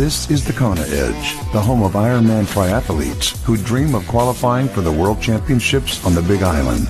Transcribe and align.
This 0.00 0.30
is 0.30 0.46
the 0.46 0.54
Kona 0.54 0.80
Edge, 0.80 1.34
the 1.52 1.60
home 1.60 1.82
of 1.82 1.92
Ironman 1.92 2.46
triathletes 2.46 3.36
who 3.42 3.58
dream 3.58 3.94
of 3.94 4.08
qualifying 4.08 4.66
for 4.66 4.80
the 4.80 4.90
World 4.90 5.20
Championships 5.20 6.02
on 6.06 6.14
the 6.14 6.22
Big 6.22 6.42
Island. 6.42 6.88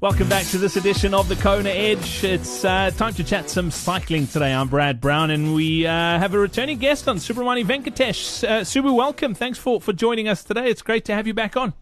Welcome 0.00 0.28
back 0.28 0.46
to 0.46 0.58
this 0.58 0.76
edition 0.76 1.12
of 1.12 1.28
the 1.28 1.34
Kona 1.34 1.70
Edge. 1.70 2.22
It's 2.22 2.64
uh, 2.64 2.92
time 2.96 3.14
to 3.14 3.24
chat 3.24 3.50
some 3.50 3.72
cycling 3.72 4.28
today. 4.28 4.54
I'm 4.54 4.68
Brad 4.68 5.00
Brown, 5.00 5.32
and 5.32 5.56
we 5.56 5.84
uh, 5.84 5.90
have 5.90 6.32
a 6.32 6.38
returning 6.38 6.78
guest 6.78 7.08
on, 7.08 7.16
Subramani 7.16 7.64
Venkatesh. 7.64 8.48
Uh, 8.48 8.60
Subu, 8.60 8.94
welcome. 8.94 9.34
Thanks 9.34 9.58
for, 9.58 9.80
for 9.80 9.92
joining 9.92 10.28
us 10.28 10.44
today. 10.44 10.70
It's 10.70 10.82
great 10.82 11.04
to 11.06 11.14
have 11.14 11.26
you 11.26 11.34
back 11.34 11.56
on. 11.56 11.74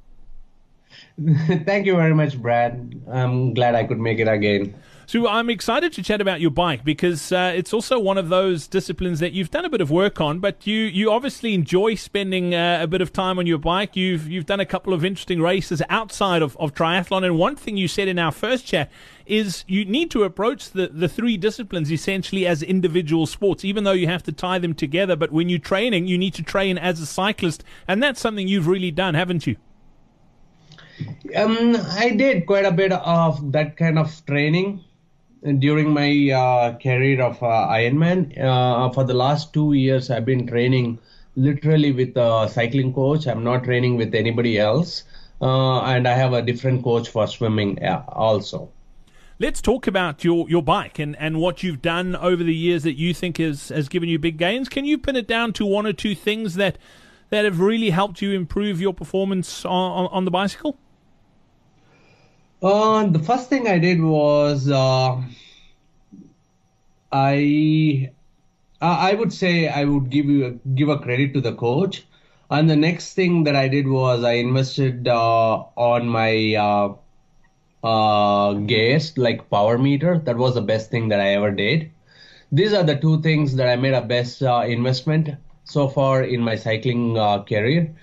Thank 1.66 1.84
you 1.84 1.96
very 1.96 2.14
much, 2.14 2.40
Brad. 2.40 3.02
I'm 3.06 3.52
glad 3.52 3.74
I 3.74 3.84
could 3.84 4.00
make 4.00 4.18
it 4.18 4.28
again. 4.28 4.74
So 5.06 5.28
I'm 5.28 5.50
excited 5.50 5.92
to 5.94 6.02
chat 6.02 6.20
about 6.20 6.40
your 6.40 6.50
bike 6.50 6.82
because 6.82 7.30
uh, 7.30 7.52
it's 7.54 7.74
also 7.74 7.98
one 7.98 8.16
of 8.16 8.30
those 8.30 8.66
disciplines 8.66 9.20
that 9.20 9.32
you've 9.32 9.50
done 9.50 9.64
a 9.64 9.68
bit 9.68 9.82
of 9.82 9.90
work 9.90 10.20
on, 10.20 10.38
but 10.38 10.66
you, 10.66 10.78
you 10.78 11.10
obviously 11.10 11.52
enjoy 11.52 11.94
spending 11.94 12.54
uh, 12.54 12.78
a 12.80 12.86
bit 12.86 13.02
of 13.02 13.12
time 13.12 13.38
on 13.38 13.46
your 13.46 13.58
bike. 13.58 13.96
You've 13.96 14.30
you've 14.30 14.46
done 14.46 14.60
a 14.60 14.66
couple 14.66 14.94
of 14.94 15.04
interesting 15.04 15.42
races 15.42 15.82
outside 15.90 16.40
of, 16.40 16.56
of 16.56 16.74
triathlon, 16.74 17.24
and 17.24 17.38
one 17.38 17.54
thing 17.54 17.76
you 17.76 17.86
said 17.86 18.08
in 18.08 18.18
our 18.18 18.32
first 18.32 18.64
chat 18.66 18.90
is 19.26 19.64
you 19.66 19.84
need 19.84 20.10
to 20.10 20.22
approach 20.22 20.70
the, 20.70 20.88
the 20.88 21.08
three 21.08 21.36
disciplines 21.36 21.92
essentially 21.92 22.46
as 22.46 22.62
individual 22.62 23.26
sports, 23.26 23.64
even 23.64 23.84
though 23.84 23.92
you 23.92 24.06
have 24.06 24.22
to 24.22 24.32
tie 24.32 24.58
them 24.58 24.74
together. 24.74 25.16
But 25.16 25.32
when 25.32 25.48
you're 25.48 25.58
training, 25.58 26.06
you 26.06 26.16
need 26.16 26.34
to 26.34 26.42
train 26.42 26.78
as 26.78 27.00
a 27.00 27.06
cyclist, 27.06 27.62
and 27.86 28.02
that's 28.02 28.20
something 28.20 28.48
you've 28.48 28.66
really 28.66 28.90
done, 28.90 29.14
haven't 29.14 29.46
you? 29.46 29.56
Um, 31.36 31.76
I 31.90 32.10
did 32.10 32.46
quite 32.46 32.64
a 32.64 32.70
bit 32.70 32.92
of 32.92 33.52
that 33.52 33.76
kind 33.76 33.98
of 33.98 34.24
training 34.26 34.84
during 35.58 35.92
my 35.92 36.30
uh, 36.30 36.78
career 36.78 37.22
of 37.22 37.42
uh, 37.42 37.68
Ironman. 37.68 38.38
Uh, 38.38 38.90
for 38.90 39.04
the 39.04 39.14
last 39.14 39.52
two 39.52 39.74
years, 39.74 40.10
I've 40.10 40.24
been 40.24 40.46
training 40.46 40.98
literally 41.36 41.92
with 41.92 42.16
a 42.16 42.48
cycling 42.50 42.94
coach. 42.94 43.26
I'm 43.26 43.44
not 43.44 43.64
training 43.64 43.96
with 43.96 44.14
anybody 44.14 44.58
else. 44.58 45.04
Uh, 45.42 45.82
and 45.82 46.08
I 46.08 46.14
have 46.14 46.32
a 46.32 46.40
different 46.40 46.82
coach 46.82 47.08
for 47.08 47.26
swimming 47.26 47.82
uh, 47.84 48.04
also. 48.08 48.70
Let's 49.38 49.60
talk 49.60 49.86
about 49.86 50.24
your, 50.24 50.48
your 50.48 50.62
bike 50.62 50.98
and, 50.98 51.16
and 51.18 51.40
what 51.40 51.62
you've 51.62 51.82
done 51.82 52.14
over 52.16 52.42
the 52.42 52.54
years 52.54 52.84
that 52.84 52.94
you 52.94 53.12
think 53.12 53.38
has, 53.38 53.68
has 53.68 53.88
given 53.88 54.08
you 54.08 54.18
big 54.18 54.38
gains. 54.38 54.68
Can 54.68 54.84
you 54.84 54.96
pin 54.96 55.16
it 55.16 55.26
down 55.26 55.52
to 55.54 55.66
one 55.66 55.86
or 55.86 55.92
two 55.92 56.14
things 56.14 56.54
that 56.54 56.78
that 57.30 57.44
have 57.44 57.58
really 57.58 57.90
helped 57.90 58.22
you 58.22 58.30
improve 58.30 58.80
your 58.80 58.94
performance 58.94 59.64
on, 59.64 59.72
on, 59.72 60.06
on 60.12 60.24
the 60.24 60.30
bicycle? 60.30 60.78
Uh, 62.62 63.06
the 63.06 63.18
first 63.20 63.48
thing 63.48 63.68
I 63.68 63.78
did 63.78 64.00
was 64.00 64.68
uh, 64.68 65.22
I 67.12 68.10
I 68.80 69.14
would 69.14 69.32
say 69.32 69.68
I 69.68 69.84
would 69.84 70.10
give 70.10 70.26
you 70.26 70.60
give 70.74 70.88
a 70.88 70.98
credit 70.98 71.32
to 71.34 71.40
the 71.40 71.54
coach, 71.54 72.06
and 72.50 72.68
the 72.68 72.76
next 72.76 73.14
thing 73.14 73.44
that 73.44 73.56
I 73.56 73.68
did 73.68 73.88
was 73.88 74.24
I 74.24 74.32
invested 74.34 75.08
uh, 75.08 75.64
on 75.76 76.08
my 76.08 76.54
uh, 76.54 76.94
uh, 77.86 78.54
gas 78.54 79.16
like 79.16 79.50
power 79.50 79.78
meter. 79.78 80.18
That 80.18 80.36
was 80.36 80.54
the 80.54 80.62
best 80.62 80.90
thing 80.90 81.08
that 81.08 81.20
I 81.20 81.28
ever 81.34 81.50
did. 81.52 81.90
These 82.52 82.72
are 82.74 82.84
the 82.84 82.96
two 82.96 83.20
things 83.22 83.56
that 83.56 83.68
I 83.68 83.76
made 83.76 83.94
a 83.94 84.02
best 84.02 84.42
uh, 84.42 84.64
investment 84.66 85.30
so 85.64 85.88
far 85.88 86.22
in 86.22 86.40
my 86.42 86.56
cycling 86.56 87.18
uh, 87.18 87.42
career. 87.44 87.94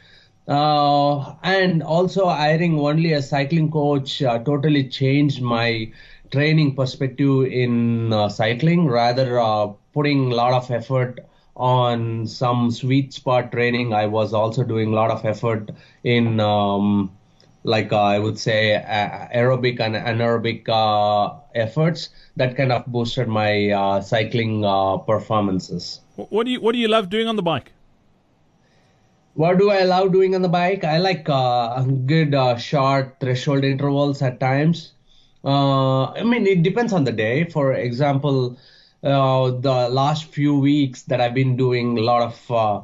Uh, 0.48 1.36
and 1.44 1.84
also 1.84 2.28
hiring 2.28 2.80
only 2.80 3.14
a 3.14 3.22
cycling 3.22 3.70
coach 3.72 4.22
uh, 4.24 4.40
totally 4.40 4.88
changed 4.88 5.42
my 5.42 5.92
training 6.32 6.76
perspective 6.76 7.46
in 7.46 8.12
uh, 8.12 8.28
cycling 8.28 8.88
rather 8.88 9.40
uh, 9.40 9.68
putting 9.94 10.32
a 10.32 10.36
lot 10.36 10.54
of 10.54 10.72
effort 10.72 11.20
on 11.56 12.26
some 12.26 12.72
sweet 12.72 13.14
spot 13.14 13.52
training. 13.52 13.94
I 13.94 14.08
was 14.08 14.34
also 14.34 14.64
doing 14.64 14.92
a 14.92 14.96
lot 14.96 15.12
of 15.12 15.24
effort 15.26 15.70
in 16.04 16.40
um, 16.40 17.12
like 17.64 17.94
uh, 17.94 18.02
i 18.02 18.18
would 18.18 18.40
say 18.40 18.84
aerobic 19.36 19.80
and 19.80 19.94
anaerobic 19.96 20.68
uh, 20.68 21.38
efforts 21.54 22.10
that 22.36 22.58
kind 22.58 22.72
of 22.72 22.84
boosted 22.88 23.28
my 23.28 24.02
cycling 24.04 24.64
performances. 25.06 26.00
What 26.16 26.46
do 26.46 26.52
you 26.52 26.60
what 26.60 26.72
do 26.72 26.80
you 26.80 26.88
love 26.88 27.12
doing 27.12 27.28
on 27.28 27.36
the 27.36 27.44
bike 27.44 27.72
what 29.34 29.58
do 29.58 29.70
I 29.70 29.84
love 29.84 30.12
doing 30.12 30.36
on 30.36 30.42
the 30.42 30.50
bike? 30.50 30.84
I 30.84 30.98
like 30.98 31.28
uh, 31.30 31.82
good 31.84 32.36
uh, 32.36 32.58
short 32.58 33.18
threshold 33.20 33.64
intervals 33.64 34.22
at 34.22 34.40
times. 34.40 34.94
Uh, 35.44 36.12
I 36.12 36.24
mean, 36.24 36.46
it 36.46 36.64
depends 36.64 36.94
on 36.94 37.04
the 37.04 37.12
day. 37.12 37.46
For 37.46 37.74
example, 37.74 38.58
uh, 39.04 39.52
the 39.52 39.90
last 39.90 40.26
few 40.26 40.60
weeks 40.60 41.04
that 41.04 41.22
I've 41.22 41.34
been 41.34 41.56
doing 41.58 41.98
a 41.98 42.02
lot 42.02 42.22
of 42.22 42.52
uh, 42.52 42.78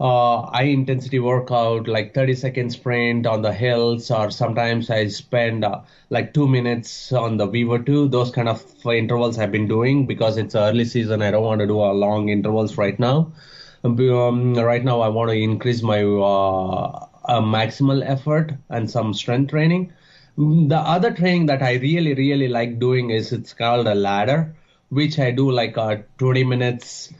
uh, 0.00 0.50
high 0.50 0.64
intensity 0.64 1.18
workout, 1.18 1.88
like 1.88 2.14
30 2.14 2.34
second 2.34 2.70
sprint 2.70 3.26
on 3.26 3.42
the 3.42 3.52
hills, 3.52 4.10
or 4.10 4.30
sometimes 4.30 4.90
I 4.90 5.08
spend 5.08 5.64
like 6.10 6.34
two 6.34 6.46
minutes 6.46 7.12
on 7.12 7.38
the 7.38 7.46
Vivo 7.46 7.78
2. 7.78 8.08
Those 8.08 8.30
kind 8.30 8.48
of 8.48 8.62
intervals 8.86 9.38
I've 9.38 9.52
been 9.52 9.68
doing 9.68 10.06
because 10.06 10.36
it's 10.36 10.54
early 10.54 10.84
season. 10.84 11.22
I 11.22 11.30
don't 11.30 11.44
want 11.44 11.60
to 11.60 11.66
do 11.66 11.78
long 11.78 12.28
intervals 12.28 12.76
right 12.76 12.98
now. 12.98 13.32
Um, 13.84 14.54
right 14.54 14.82
now, 14.82 15.00
I 15.02 15.08
want 15.08 15.30
to 15.30 15.36
increase 15.36 15.82
my 15.82 16.00
uh, 16.00 17.40
maximal 17.42 18.02
effort 18.02 18.54
and 18.70 18.90
some 18.90 19.12
strength 19.12 19.50
training. 19.50 19.92
The 20.38 20.78
other 20.78 21.12
training 21.12 21.46
that 21.46 21.62
I 21.62 21.74
really, 21.74 22.14
really 22.14 22.48
like 22.48 22.78
doing 22.78 23.10
is 23.10 23.30
it's 23.32 23.52
called 23.52 23.86
a 23.86 23.94
ladder, 23.94 24.56
which 24.88 25.18
I 25.18 25.32
do 25.32 25.50
like 25.50 25.76
uh, 25.76 25.98
20 26.16 26.44
minutes 26.44 27.12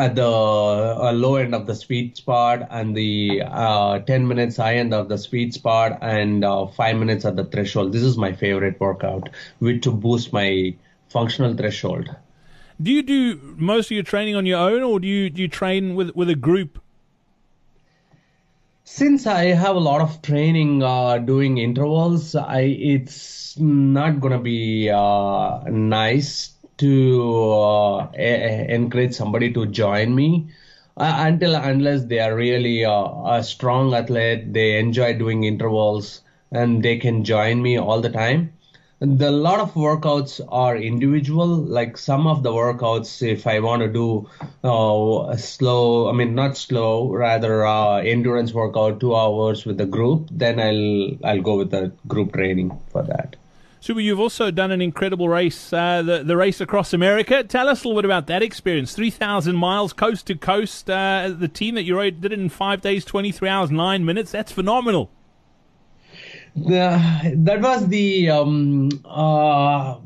at 0.00 0.14
the 0.16 0.26
uh, 0.26 1.12
low 1.12 1.36
end 1.36 1.54
of 1.54 1.66
the 1.66 1.74
sweet 1.74 2.16
spot 2.16 2.66
and 2.70 2.96
the 2.96 3.42
uh, 3.44 3.98
10 3.98 4.26
minutes 4.26 4.56
high 4.56 4.76
end 4.76 4.94
of 4.94 5.10
the 5.10 5.18
sweet 5.18 5.52
spot 5.52 5.98
and 6.00 6.44
uh, 6.46 6.66
5 6.66 6.96
minutes 6.96 7.26
at 7.26 7.36
the 7.36 7.44
threshold. 7.44 7.92
This 7.92 8.02
is 8.02 8.16
my 8.16 8.32
favorite 8.32 8.80
workout 8.80 9.28
with 9.60 9.82
to 9.82 9.92
boost 9.92 10.32
my 10.32 10.74
functional 11.10 11.54
threshold. 11.54 12.08
Do 12.80 12.90
you 12.90 13.02
do 13.02 13.54
most 13.56 13.86
of 13.86 13.92
your 13.92 14.02
training 14.02 14.36
on 14.36 14.44
your 14.44 14.58
own, 14.58 14.82
or 14.82 15.00
do 15.00 15.08
you 15.08 15.30
do 15.30 15.40
you 15.40 15.48
train 15.48 15.94
with 15.94 16.10
with 16.14 16.28
a 16.28 16.34
group? 16.34 16.78
Since 18.84 19.26
I 19.26 19.44
have 19.46 19.76
a 19.76 19.80
lot 19.80 20.02
of 20.02 20.20
training 20.20 20.82
uh, 20.82 21.18
doing 21.18 21.56
intervals, 21.56 22.34
I 22.34 22.60
it's 22.60 23.58
not 23.58 24.20
gonna 24.20 24.38
be 24.38 24.90
uh, 24.90 25.60
nice 25.70 26.52
to 26.76 27.52
uh, 27.54 28.10
encourage 28.12 29.14
somebody 29.14 29.50
to 29.54 29.64
join 29.66 30.14
me 30.14 30.50
uh, 30.98 31.24
until 31.26 31.54
unless 31.54 32.04
they 32.04 32.20
are 32.20 32.36
really 32.36 32.84
uh, 32.84 33.08
a 33.24 33.42
strong 33.42 33.94
athlete, 33.94 34.52
they 34.52 34.78
enjoy 34.78 35.14
doing 35.14 35.44
intervals, 35.44 36.20
and 36.52 36.82
they 36.82 36.98
can 36.98 37.24
join 37.24 37.62
me 37.62 37.78
all 37.78 38.02
the 38.02 38.10
time 38.10 38.52
the 38.98 39.30
lot 39.30 39.60
of 39.60 39.74
workouts 39.74 40.40
are 40.48 40.74
individual 40.74 41.46
like 41.46 41.98
some 41.98 42.26
of 42.26 42.42
the 42.42 42.50
workouts 42.50 43.20
if 43.26 43.46
i 43.46 43.60
want 43.60 43.82
to 43.82 43.88
do 43.88 44.26
uh, 44.64 45.36
slow 45.36 46.08
i 46.08 46.12
mean 46.12 46.34
not 46.34 46.56
slow 46.56 47.12
rather 47.12 47.66
uh, 47.66 47.98
endurance 47.98 48.54
workout 48.54 48.98
two 48.98 49.14
hours 49.14 49.66
with 49.66 49.76
the 49.76 49.84
group 49.84 50.26
then 50.30 50.58
i'll 50.58 51.30
i'll 51.30 51.42
go 51.42 51.58
with 51.58 51.70
the 51.70 51.92
group 52.08 52.32
training 52.32 52.70
for 52.90 53.02
that 53.02 53.36
Subu, 53.82 54.02
you've 54.02 54.18
also 54.18 54.50
done 54.50 54.72
an 54.72 54.82
incredible 54.82 55.28
race, 55.28 55.72
uh, 55.72 56.02
the, 56.02 56.24
the 56.24 56.36
race 56.36 56.60
across 56.60 56.92
America. 56.92 57.44
Tell 57.44 57.68
us 57.68 57.84
a 57.84 57.86
little 57.86 58.02
bit 58.02 58.04
about 58.06 58.26
that 58.26 58.42
experience. 58.42 58.94
3,000 58.94 59.54
miles 59.54 59.92
coast 59.92 60.26
to 60.26 60.34
coast. 60.34 60.90
Uh, 60.90 61.28
the 61.28 61.46
team 61.46 61.76
that 61.76 61.84
you 61.84 61.96
rode 61.96 62.20
did 62.20 62.32
it 62.32 62.40
in 62.40 62.48
five 62.48 62.80
days, 62.80 63.04
23 63.04 63.48
hours, 63.48 63.70
nine 63.70 64.04
minutes. 64.04 64.32
That's 64.32 64.50
phenomenal 64.50 65.12
that 66.56 67.60
was 67.60 67.86
the 67.88 68.30
um, 68.30 68.88
uh, 69.04 69.98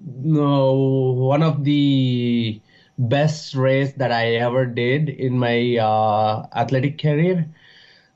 no, 0.00 0.72
one 1.18 1.42
of 1.42 1.64
the 1.64 2.60
best 2.98 3.54
race 3.54 3.92
that 3.94 4.12
I 4.12 4.34
ever 4.36 4.66
did 4.66 5.08
in 5.08 5.38
my 5.38 5.76
uh, 5.78 6.46
athletic 6.54 7.00
career. 7.00 7.48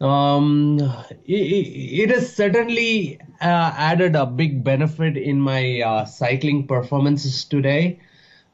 Um, 0.00 0.78
it, 1.26 1.34
it, 1.34 2.10
has 2.10 2.34
certainly 2.34 3.20
uh, 3.42 3.74
added 3.76 4.16
a 4.16 4.24
big 4.24 4.64
benefit 4.64 5.18
in 5.18 5.38
my 5.38 5.82
uh, 5.82 6.04
cycling 6.06 6.66
performances 6.66 7.44
today. 7.44 8.00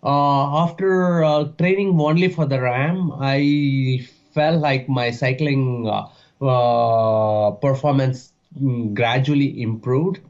Uh, 0.03 0.65
after 0.65 1.23
uh, 1.23 1.45
training 1.59 2.01
only 2.01 2.29
for 2.29 2.47
the 2.47 2.61
RAAM, 2.61 3.13
I 3.21 4.07
felt 4.33 4.61
like 4.61 4.89
my 4.89 5.13
cycling 5.13 5.89
uh, 6.41 7.51
performance 7.53 8.33
gradually 8.95 9.61
improved. 9.61 10.21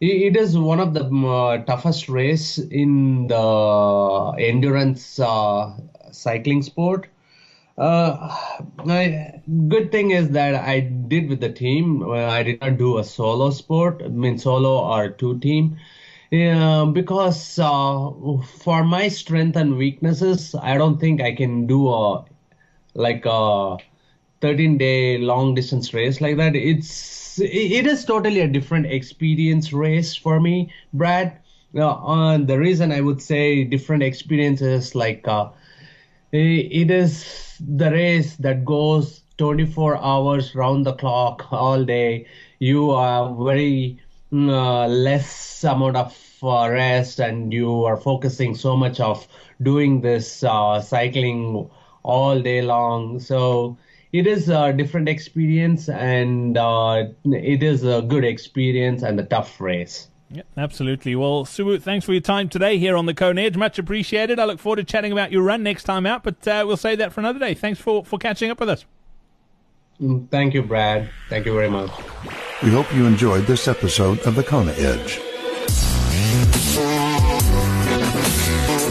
It 0.00 0.36
is 0.36 0.56
one 0.58 0.80
of 0.80 0.92
the 0.94 1.04
uh, 1.06 1.58
toughest 1.64 2.08
race 2.08 2.58
in 2.58 3.26
the 3.28 4.34
endurance 4.38 5.18
uh, 5.18 5.72
cycling 6.10 6.62
sport. 6.62 7.06
Uh, 7.78 8.36
good 9.68 9.90
thing 9.90 10.10
is 10.10 10.30
that 10.30 10.54
I 10.54 10.80
did 10.80 11.28
with 11.28 11.40
the 11.40 11.48
team. 11.50 12.08
I 12.10 12.42
did 12.42 12.60
not 12.60 12.78
do 12.78 12.98
a 12.98 13.04
solo 13.04 13.50
sport. 13.50 14.02
I 14.04 14.08
mean, 14.08 14.38
solo 14.38 14.78
or 14.78 15.08
two 15.10 15.38
team. 15.38 15.76
Because 16.30 17.58
uh, 17.58 18.10
for 18.58 18.84
my 18.84 19.08
strength 19.08 19.56
and 19.56 19.76
weaknesses, 19.76 20.54
I 20.60 20.76
don't 20.76 20.98
think 20.98 21.20
I 21.20 21.32
can 21.32 21.66
do 21.66 21.88
a 21.88 22.24
like 22.94 23.24
a 23.26 23.76
13 24.40 24.78
day 24.78 25.18
long 25.18 25.54
distance 25.54 25.92
race 25.94 26.20
like 26.20 26.36
that. 26.36 26.54
It's 26.56 27.38
it 27.40 27.86
is 27.86 28.04
totally 28.04 28.40
a 28.40 28.48
different 28.48 28.86
experience 28.86 29.72
race 29.72 30.14
for 30.16 30.40
me, 30.40 30.72
Brad. 30.92 31.38
Uh, 31.76 32.38
the 32.38 32.58
reason 32.58 32.92
I 32.92 33.00
would 33.00 33.20
say 33.20 33.64
different 33.64 34.02
experiences 34.04 34.94
like 34.94 35.26
uh, 35.26 35.48
it 36.32 36.90
is 36.90 37.56
the 37.60 37.90
race 37.90 38.36
that 38.36 38.64
goes 38.64 39.22
24 39.38 39.96
hours 39.98 40.54
round 40.54 40.86
the 40.86 40.92
clock 40.92 41.46
all 41.52 41.84
day. 41.84 42.26
You 42.58 42.90
are 42.90 43.34
very 43.34 43.98
mm, 44.32 44.50
uh, 44.50 44.86
less 44.88 45.64
amount 45.64 45.96
of 45.96 46.16
uh, 46.42 46.68
rest 46.70 47.20
and 47.20 47.52
you 47.52 47.84
are 47.84 47.96
focusing 47.96 48.54
so 48.54 48.76
much 48.76 49.00
of 49.00 49.26
doing 49.62 50.00
this 50.00 50.42
uh, 50.44 50.80
cycling 50.80 51.68
all 52.02 52.40
day 52.40 52.62
long. 52.62 53.18
So 53.20 53.78
it 54.14 54.28
is 54.28 54.48
a 54.48 54.72
different 54.72 55.08
experience 55.08 55.88
and 55.88 56.56
uh, 56.56 57.02
it 57.24 57.64
is 57.64 57.82
a 57.82 58.00
good 58.00 58.24
experience 58.24 59.02
and 59.02 59.18
a 59.18 59.24
tough 59.24 59.60
race. 59.60 60.06
Yeah, 60.30 60.42
absolutely. 60.56 61.16
Well, 61.16 61.44
Subu, 61.44 61.82
thanks 61.82 62.06
for 62.06 62.12
your 62.12 62.20
time 62.20 62.48
today 62.48 62.78
here 62.78 62.96
on 62.96 63.06
the 63.06 63.14
Kona 63.14 63.40
Edge. 63.40 63.56
Much 63.56 63.76
appreciated. 63.76 64.38
I 64.38 64.44
look 64.44 64.60
forward 64.60 64.76
to 64.76 64.84
chatting 64.84 65.10
about 65.10 65.32
your 65.32 65.42
run 65.42 65.64
next 65.64 65.82
time 65.82 66.06
out, 66.06 66.22
but 66.22 66.46
uh, 66.46 66.62
we'll 66.64 66.76
save 66.76 66.98
that 66.98 67.12
for 67.12 67.18
another 67.18 67.40
day. 67.40 67.54
Thanks 67.54 67.80
for, 67.80 68.04
for 68.04 68.20
catching 68.20 68.52
up 68.52 68.60
with 68.60 68.68
us. 68.68 68.84
Mm, 70.00 70.30
thank 70.30 70.54
you, 70.54 70.62
Brad. 70.62 71.10
Thank 71.28 71.44
you 71.44 71.52
very 71.52 71.68
much. 71.68 71.90
We 72.62 72.70
hope 72.70 72.94
you 72.94 73.06
enjoyed 73.06 73.46
this 73.46 73.66
episode 73.66 74.20
of 74.20 74.36
the 74.36 74.44
Kona 74.44 74.74
Edge. 74.74 75.18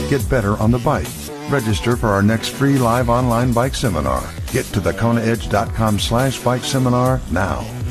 Get 0.09 0.29
better 0.29 0.57
on 0.57 0.71
the 0.71 0.79
bike. 0.83 1.07
Register 1.49 1.95
for 1.95 2.09
our 2.09 2.21
next 2.21 2.49
free 2.49 2.77
live 2.77 3.09
online 3.09 3.53
bike 3.53 3.73
seminar. 3.73 4.29
Get 4.53 4.65
to 4.67 4.81
thekonaedge.com 4.81 5.97
slash 5.97 6.37
bike 6.43 6.63
seminar 6.63 7.19
now. 7.31 7.82